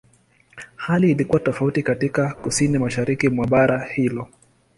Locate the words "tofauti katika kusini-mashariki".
1.39-3.29